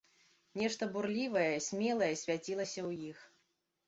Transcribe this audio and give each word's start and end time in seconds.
Нешта 0.59 0.83
бурлівае, 0.95 1.55
смелае 1.65 2.07
свяцілася 2.21 2.79
ў 2.87 3.13
іх. 3.13 3.19